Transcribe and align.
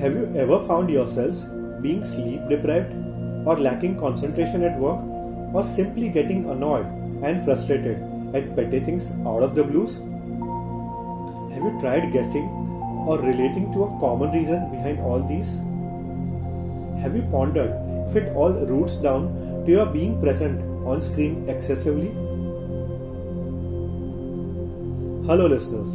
Have 0.00 0.14
you 0.14 0.30
ever 0.36 0.58
found 0.58 0.90
yourselves 0.90 1.44
being 1.80 2.04
sleep 2.04 2.40
deprived 2.50 2.92
or 3.46 3.58
lacking 3.58 3.98
concentration 3.98 4.62
at 4.62 4.78
work 4.78 5.00
or 5.54 5.64
simply 5.64 6.10
getting 6.10 6.50
annoyed 6.50 6.84
and 7.22 7.40
frustrated 7.40 8.02
at 8.34 8.54
petty 8.54 8.80
things 8.80 9.10
out 9.26 9.42
of 9.42 9.54
the 9.54 9.64
blues? 9.64 9.94
Have 11.54 11.64
you 11.64 11.78
tried 11.80 12.12
guessing 12.12 12.46
or 13.08 13.18
relating 13.18 13.72
to 13.72 13.84
a 13.84 13.98
common 13.98 14.32
reason 14.32 14.70
behind 14.70 15.00
all 15.00 15.22
these? 15.26 15.48
Have 17.02 17.16
you 17.16 17.22
pondered 17.30 17.72
if 18.06 18.16
it 18.16 18.34
all 18.36 18.52
roots 18.52 18.96
down 18.96 19.64
to 19.64 19.70
your 19.72 19.86
being 19.86 20.20
present 20.20 20.60
on 20.86 21.00
screen 21.00 21.48
excessively? 21.48 22.10
Hello, 25.26 25.46
listeners. 25.46 25.88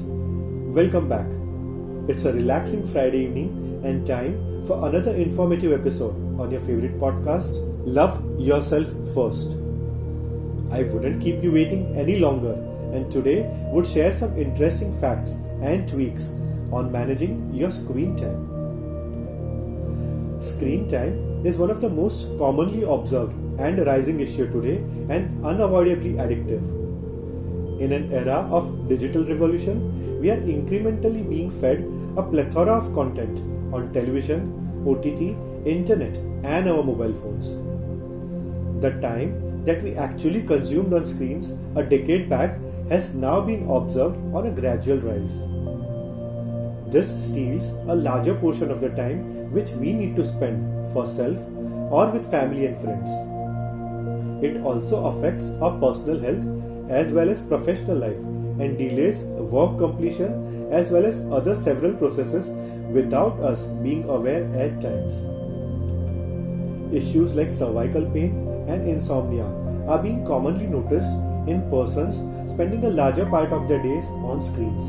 Welcome 0.75 1.07
back. 1.07 1.40
It's 2.07 2.25
a 2.25 2.33
relaxing 2.33 2.85
Friday 2.87 3.25
evening 3.25 3.81
and 3.85 4.07
time 4.07 4.63
for 4.65 4.87
another 4.87 5.13
informative 5.13 5.71
episode 5.71 6.15
on 6.39 6.49
your 6.49 6.59
favorite 6.61 6.99
podcast, 6.99 7.51
Love 7.85 8.17
Yourself 8.39 8.87
First. 9.13 9.51
I 10.71 10.81
wouldn't 10.81 11.21
keep 11.21 11.43
you 11.43 11.51
waiting 11.51 11.95
any 11.95 12.17
longer 12.17 12.53
and 12.93 13.11
today 13.11 13.47
would 13.71 13.85
share 13.85 14.11
some 14.15 14.35
interesting 14.35 14.91
facts 14.99 15.29
and 15.61 15.87
tweaks 15.87 16.29
on 16.71 16.91
managing 16.91 17.53
your 17.53 17.69
screen 17.69 18.17
time. 18.17 18.49
Screen 20.41 20.89
time 20.89 21.45
is 21.45 21.57
one 21.57 21.69
of 21.69 21.81
the 21.81 21.89
most 21.89 22.35
commonly 22.39 22.81
observed 22.81 23.33
and 23.59 23.85
rising 23.85 24.21
issue 24.21 24.51
today 24.51 24.77
and 25.13 25.45
unavoidably 25.45 26.13
addictive. 26.13 26.90
In 27.81 27.93
an 27.93 28.11
era 28.13 28.47
of 28.57 28.87
digital 28.87 29.23
revolution, 29.25 29.77
we 30.21 30.29
are 30.29 30.41
incrementally 30.55 31.27
being 31.27 31.49
fed 31.49 31.79
a 32.15 32.21
plethora 32.21 32.73
of 32.73 32.93
content 32.93 33.39
on 33.73 33.91
television, 33.91 34.41
OTT, 34.87 35.35
internet, 35.65 36.15
and 36.43 36.69
our 36.69 36.83
mobile 36.83 37.15
phones. 37.21 37.47
The 38.83 38.91
time 39.01 39.65
that 39.65 39.81
we 39.81 39.95
actually 39.95 40.43
consumed 40.43 40.93
on 40.93 41.07
screens 41.07 41.49
a 41.75 41.81
decade 41.81 42.29
back 42.29 42.59
has 42.89 43.15
now 43.15 43.41
been 43.41 43.67
observed 43.67 44.15
on 44.35 44.45
a 44.45 44.51
gradual 44.51 44.97
rise. 44.97 45.35
This 46.93 47.09
steals 47.25 47.69
a 47.87 47.95
larger 47.95 48.35
portion 48.35 48.69
of 48.69 48.81
the 48.81 48.89
time 48.89 49.51
which 49.51 49.69
we 49.69 49.91
need 49.91 50.15
to 50.17 50.27
spend 50.27 50.93
for 50.93 51.07
self 51.07 51.39
or 51.91 52.11
with 52.11 52.29
family 52.29 52.67
and 52.67 52.77
friends. 52.77 53.09
It 54.43 54.61
also 54.61 55.05
affects 55.05 55.45
our 55.61 55.79
personal 55.79 56.19
health 56.19 56.61
as 56.99 57.11
well 57.11 57.29
as 57.29 57.41
professional 57.41 57.97
life 57.97 58.19
and 58.63 58.77
delays 58.77 59.23
work 59.55 59.77
completion 59.77 60.71
as 60.71 60.91
well 60.91 61.05
as 61.05 61.19
other 61.39 61.55
several 61.55 61.93
processes 61.93 62.49
without 62.95 63.39
us 63.39 63.61
being 63.83 64.03
aware 64.09 64.43
at 64.63 64.81
times. 64.81 65.13
Issues 66.93 67.35
like 67.35 67.49
cervical 67.49 68.09
pain 68.11 68.35
and 68.67 68.87
insomnia 68.87 69.45
are 69.87 70.01
being 70.03 70.25
commonly 70.25 70.67
noticed 70.67 71.09
in 71.47 71.63
persons 71.69 72.19
spending 72.53 72.83
a 72.83 72.89
larger 72.89 73.25
part 73.25 73.53
of 73.53 73.67
their 73.67 73.81
days 73.81 74.05
on 74.31 74.41
screens. 74.41 74.83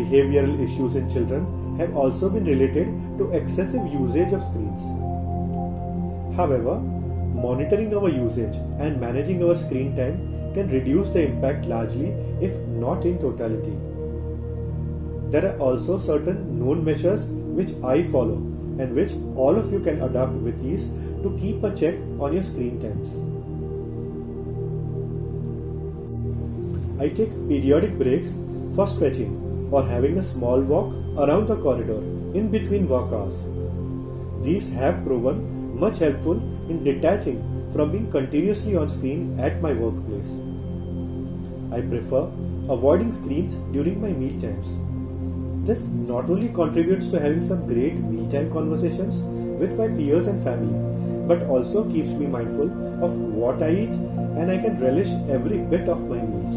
Behavioral 0.00 0.60
issues 0.62 0.96
in 0.96 1.10
children 1.12 1.44
have 1.78 1.96
also 1.96 2.30
been 2.30 2.44
related 2.44 2.86
to 3.18 3.30
excessive 3.32 3.84
usage 3.92 4.32
of 4.32 4.42
screens. 4.42 4.80
However, 6.36 6.80
monitoring 7.42 7.94
our 7.94 8.08
usage 8.08 8.56
and 8.78 9.00
managing 9.00 9.42
our 9.44 9.54
screen 9.54 9.94
time 9.96 10.16
can 10.54 10.68
reduce 10.70 11.10
the 11.10 11.22
impact 11.22 11.64
largely, 11.66 12.10
if 12.40 12.56
not 12.82 13.04
in 13.04 13.18
totality. 13.18 13.76
There 15.30 15.50
are 15.50 15.58
also 15.58 15.98
certain 15.98 16.58
known 16.58 16.84
measures 16.84 17.26
which 17.58 17.70
I 17.82 18.02
follow 18.02 18.36
and 18.78 18.94
which 18.94 19.12
all 19.36 19.56
of 19.56 19.72
you 19.72 19.80
can 19.80 20.02
adopt 20.02 20.32
with 20.32 20.64
ease 20.64 20.88
to 21.22 21.38
keep 21.40 21.62
a 21.62 21.74
check 21.74 21.94
on 22.18 22.34
your 22.34 22.42
screen 22.42 22.80
times. 22.80 23.14
I 27.00 27.08
take 27.08 27.32
periodic 27.48 27.98
breaks 27.98 28.34
for 28.74 28.86
stretching 28.86 29.68
or 29.70 29.84
having 29.84 30.18
a 30.18 30.22
small 30.22 30.60
walk 30.60 30.92
around 31.18 31.46
the 31.48 31.56
corridor 31.56 31.98
in 32.38 32.50
between 32.50 32.88
work 32.88 33.12
hours. 33.12 33.42
These 34.44 34.70
have 34.74 35.04
proven 35.04 35.61
much 35.72 35.98
helpful 35.98 36.36
in 36.70 36.84
detaching 36.84 37.40
from 37.72 37.90
being 37.92 38.10
continuously 38.10 38.76
on 38.76 38.88
screen 38.90 39.38
at 39.40 39.60
my 39.62 39.72
workplace. 39.72 40.32
I 41.72 41.80
prefer 41.80 42.24
avoiding 42.68 43.12
screens 43.12 43.54
during 43.72 44.00
my 44.00 44.08
meal 44.08 44.40
times. 44.40 44.68
This 45.66 45.86
not 45.86 46.28
only 46.28 46.48
contributes 46.48 47.10
to 47.10 47.20
having 47.20 47.46
some 47.46 47.66
great 47.66 47.94
mealtime 47.94 48.52
conversations 48.52 49.16
with 49.60 49.78
my 49.78 49.88
peers 49.88 50.26
and 50.26 50.42
family, 50.42 51.26
but 51.26 51.44
also 51.44 51.84
keeps 51.90 52.08
me 52.08 52.26
mindful 52.26 52.70
of 53.04 53.12
what 53.12 53.62
I 53.62 53.70
eat 53.70 53.94
and 54.38 54.50
I 54.50 54.58
can 54.58 54.78
relish 54.80 55.08
every 55.30 55.58
bit 55.58 55.88
of 55.88 56.08
my 56.08 56.20
meals. 56.20 56.54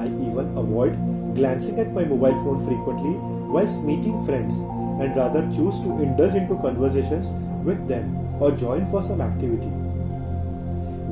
I 0.00 0.06
even 0.06 0.56
avoid 0.56 0.94
glancing 1.34 1.78
at 1.80 1.92
my 1.92 2.04
mobile 2.04 2.38
phone 2.44 2.64
frequently 2.64 3.14
whilst 3.52 3.82
meeting 3.82 4.24
friends 4.24 4.54
and 5.00 5.16
rather 5.16 5.42
choose 5.54 5.80
to 5.80 6.02
indulge 6.02 6.34
into 6.34 6.56
conversations 6.56 7.28
with 7.64 7.86
them 7.88 8.16
or 8.40 8.50
join 8.50 8.84
for 8.86 9.02
some 9.02 9.20
activity. 9.20 9.72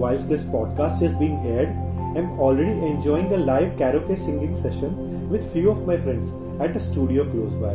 Whilst 0.03 0.29
this 0.29 0.43
podcast 0.43 1.03
is 1.03 1.15
being 1.17 1.39
aired, 1.47 1.69
I'm 2.17 2.39
already 2.39 2.73
enjoying 2.87 3.33
a 3.33 3.39
live 3.39 3.77
karaoke 3.79 4.19
singing 4.19 4.55
session 4.55 5.31
with 5.31 5.51
few 5.53 5.71
of 5.71 5.87
my 5.87 5.97
friends 5.97 6.31
at 6.61 6.77
a 6.77 6.81
studio 6.81 7.25
close 7.31 7.55
by. 7.65 7.75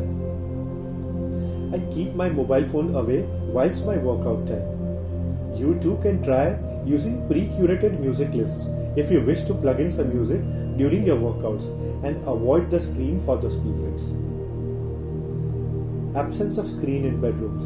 I 1.75 1.79
keep 1.93 2.13
my 2.13 2.29
mobile 2.29 2.65
phone 2.65 2.95
away 2.95 3.21
whilst 3.57 3.85
my 3.85 3.97
workout 3.97 4.47
time. 4.47 5.57
You 5.57 5.79
too 5.81 5.97
can 6.01 6.23
try 6.23 6.57
using 6.85 7.27
pre-curated 7.27 7.99
music 7.99 8.33
lists 8.33 8.67
if 8.95 9.11
you 9.11 9.21
wish 9.21 9.43
to 9.45 9.53
plug 9.53 9.79
in 9.79 9.91
some 9.91 10.13
music 10.13 10.41
during 10.77 11.05
your 11.05 11.17
workouts 11.17 11.67
and 12.05 12.15
avoid 12.27 12.69
the 12.69 12.79
screen 12.79 13.19
for 13.19 13.37
those 13.37 13.55
periods. 13.55 14.03
Absence 16.17 16.57
of 16.57 16.67
screen 16.67 17.05
in 17.05 17.21
bedrooms. 17.21 17.65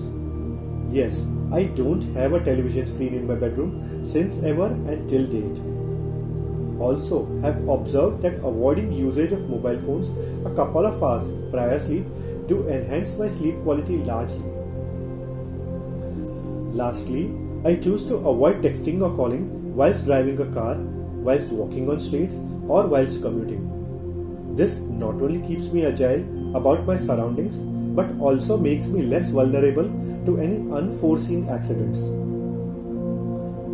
Yes, 0.93 1.25
I 1.53 1.63
don't 1.63 2.01
have 2.15 2.33
a 2.33 2.43
television 2.43 2.85
screen 2.85 3.13
in 3.13 3.25
my 3.25 3.35
bedroom 3.35 4.05
since 4.05 4.43
ever 4.43 4.65
and 4.65 5.09
till 5.09 5.25
date. 5.25 5.61
Also, 6.77 7.25
have 7.43 7.65
observed 7.69 8.21
that 8.23 8.43
avoiding 8.43 8.91
usage 8.91 9.31
of 9.31 9.49
mobile 9.49 9.79
phones 9.79 10.09
a 10.45 10.53
couple 10.53 10.85
of 10.85 11.01
hours 11.01 11.31
prior 11.49 11.79
sleep 11.79 12.05
to 12.49 12.67
enhance 12.67 13.17
my 13.17 13.29
sleep 13.29 13.55
quality 13.63 13.97
largely. 13.99 14.43
Lastly, 16.83 17.31
I 17.63 17.75
choose 17.75 18.05
to 18.07 18.15
avoid 18.17 18.61
texting 18.61 19.01
or 19.01 19.15
calling 19.15 19.75
whilst 19.75 20.05
driving 20.05 20.41
a 20.41 20.53
car, 20.53 20.75
whilst 21.29 21.49
walking 21.49 21.89
on 21.89 22.01
streets, 22.01 22.35
or 22.67 22.85
whilst 22.85 23.21
commuting. 23.21 24.55
This 24.57 24.79
not 24.79 25.15
only 25.15 25.47
keeps 25.47 25.71
me 25.71 25.85
agile 25.85 26.55
about 26.57 26.85
my 26.85 26.97
surroundings 26.97 27.55
but 27.95 28.11
also 28.19 28.57
makes 28.57 28.85
me 28.85 29.03
less 29.03 29.29
vulnerable 29.29 29.89
to 30.25 30.39
any 30.39 30.57
unforeseen 30.79 31.47
accidents. 31.49 31.99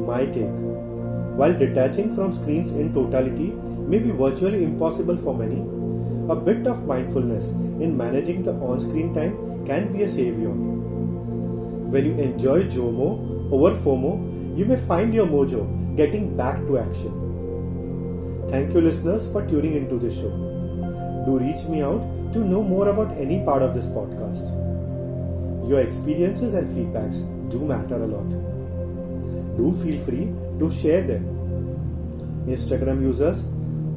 My 0.09 0.25
take 0.25 0.55
While 1.39 1.57
detaching 1.57 2.15
from 2.15 2.35
screens 2.35 2.71
in 2.71 2.93
totality 2.93 3.49
may 3.93 3.99
be 3.99 4.11
virtually 4.11 4.63
impossible 4.63 5.17
for 5.17 5.33
many, 5.37 5.59
a 6.31 6.35
bit 6.35 6.65
of 6.67 6.85
mindfulness 6.85 7.49
in 7.85 7.95
managing 7.95 8.43
the 8.43 8.53
on 8.53 8.81
screen 8.81 9.13
time 9.13 9.65
can 9.67 9.93
be 9.93 10.03
a 10.03 10.09
savior. 10.09 10.49
When 11.93 12.05
you 12.05 12.13
enjoy 12.23 12.63
JOMO 12.63 13.51
over 13.51 13.75
FOMO, 13.75 14.57
you 14.57 14.65
may 14.65 14.77
find 14.77 15.13
your 15.13 15.27
mojo 15.27 15.63
getting 15.95 16.35
back 16.35 16.59
to 16.67 16.79
action. 16.79 17.13
Thank 18.49 18.73
you, 18.73 18.81
listeners, 18.81 19.31
for 19.31 19.45
tuning 19.47 19.75
into 19.75 19.99
this 19.99 20.15
show. 20.15 20.31
Do 21.25 21.37
reach 21.39 21.63
me 21.67 21.81
out 21.81 22.26
to 22.33 22.39
know 22.39 22.61
more 22.61 22.89
about 22.89 23.17
any 23.17 23.43
part 23.43 23.61
of 23.61 23.73
this 23.73 23.85
podcast. 23.85 24.47
Your 25.69 25.81
experiences 25.81 26.53
and 26.53 26.67
feedbacks 26.67 27.21
do 27.51 27.59
matter 27.59 27.95
a 27.95 28.07
lot. 28.07 28.29
Do 29.57 29.73
feel 29.83 29.99
free 30.01 30.27
to 30.59 30.71
share 30.71 31.01
them. 31.01 31.25
Instagram 32.47 33.01
users, 33.01 33.41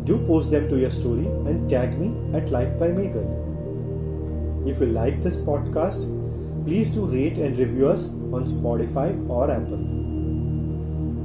do 0.05 0.19
post 0.27 0.51
them 0.51 0.69
to 0.69 0.79
your 0.79 0.91
story 0.91 1.27
and 1.27 1.71
tag 1.71 1.99
me 1.99 2.09
at 2.37 2.51
Life 2.51 2.79
by 2.79 2.89
Megal. 2.89 3.27
If 4.67 4.81
you 4.81 4.87
like 4.87 5.23
this 5.23 5.37
podcast, 5.37 6.05
please 6.65 6.91
do 6.91 7.07
rate 7.07 7.39
and 7.39 7.57
review 7.59 7.89
us 7.89 8.05
on 8.33 8.47
Spotify 8.47 9.09
or 9.29 9.51
Apple. 9.51 9.85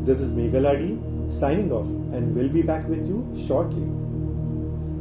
This 0.06 0.22
is 0.22 0.30
Megal 0.30 0.70
Adi 0.70 0.98
signing 1.32 1.72
off 1.72 1.90
and 2.14 2.36
will 2.36 2.50
be 2.50 2.62
back 2.62 2.88
with 2.88 3.06
you 3.08 3.20
shortly. 3.48 3.88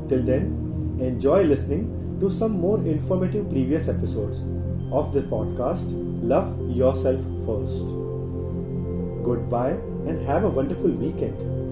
Till 0.08 0.22
then, 0.22 0.64
enjoy 1.00 1.42
listening 1.44 2.18
to 2.20 2.30
some 2.30 2.52
more 2.52 2.78
informative 2.78 3.48
previous 3.50 3.88
episodes 3.88 4.38
of 4.92 5.12
the 5.12 5.22
podcast 5.22 5.92
Love 6.22 6.48
Yourself 6.70 7.20
First. 7.46 7.84
Goodbye 9.24 9.76
and 10.06 10.24
have 10.26 10.44
a 10.44 10.48
wonderful 10.48 10.90
weekend. 10.90 11.63